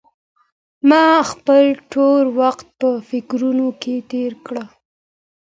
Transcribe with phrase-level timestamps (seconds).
[0.89, 4.55] ما خپل ټول وخت په فکرونو کې تېر کړ.